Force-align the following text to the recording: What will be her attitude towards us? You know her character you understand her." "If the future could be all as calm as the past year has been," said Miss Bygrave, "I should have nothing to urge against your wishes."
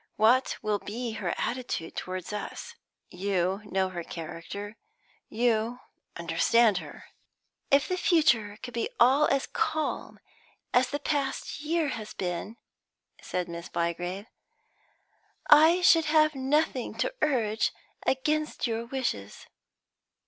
What 0.15 0.57
will 0.63 0.79
be 0.79 1.11
her 1.11 1.31
attitude 1.37 1.95
towards 1.95 2.33
us? 2.33 2.73
You 3.11 3.61
know 3.65 3.89
her 3.89 4.01
character 4.03 4.75
you 5.29 5.79
understand 6.15 6.79
her." 6.79 7.05
"If 7.69 7.87
the 7.87 7.97
future 7.97 8.57
could 8.63 8.73
be 8.73 8.89
all 8.99 9.27
as 9.27 9.45
calm 9.45 10.19
as 10.73 10.89
the 10.89 10.97
past 10.99 11.61
year 11.61 11.89
has 11.89 12.15
been," 12.15 12.57
said 13.21 13.47
Miss 13.47 13.69
Bygrave, 13.69 14.25
"I 15.51 15.81
should 15.81 16.05
have 16.05 16.33
nothing 16.33 16.95
to 16.95 17.13
urge 17.21 17.71
against 18.03 18.65
your 18.65 18.87
wishes." 18.87 19.45